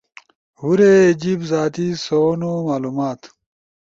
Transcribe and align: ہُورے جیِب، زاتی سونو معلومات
ہُورے 0.59 0.93
جیِب، 1.21 1.41
زاتی 1.49 1.87
سونو 2.05 2.51
معلومات 2.67 3.21